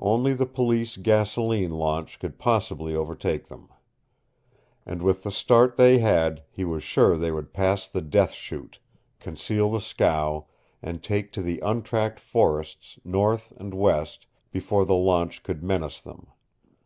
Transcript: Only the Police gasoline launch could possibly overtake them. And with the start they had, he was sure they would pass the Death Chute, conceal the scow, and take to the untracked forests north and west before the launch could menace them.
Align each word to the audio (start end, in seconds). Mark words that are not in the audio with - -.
Only 0.00 0.32
the 0.32 0.46
Police 0.46 0.96
gasoline 0.96 1.72
launch 1.72 2.18
could 2.18 2.38
possibly 2.38 2.94
overtake 2.94 3.48
them. 3.48 3.68
And 4.86 5.02
with 5.02 5.22
the 5.22 5.30
start 5.30 5.76
they 5.76 5.98
had, 5.98 6.42
he 6.50 6.64
was 6.64 6.82
sure 6.82 7.14
they 7.14 7.30
would 7.30 7.52
pass 7.52 7.86
the 7.86 8.00
Death 8.00 8.32
Chute, 8.32 8.78
conceal 9.20 9.70
the 9.70 9.82
scow, 9.82 10.46
and 10.82 11.02
take 11.02 11.30
to 11.32 11.42
the 11.42 11.60
untracked 11.60 12.20
forests 12.20 12.98
north 13.04 13.52
and 13.58 13.74
west 13.74 14.26
before 14.50 14.86
the 14.86 14.94
launch 14.94 15.42
could 15.42 15.62
menace 15.62 16.00
them. 16.00 16.28